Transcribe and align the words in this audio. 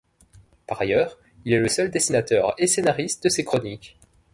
Par 0.65 0.81
ailleurs, 0.81 1.19
il 1.45 1.53
est 1.53 1.59
le 1.59 1.67
seul 1.69 1.91
dessinateur 1.91 2.55
et 2.57 2.65
scénariste 2.65 3.25
de 3.25 3.29
ses 3.29 3.45
chroniques. 3.45 3.99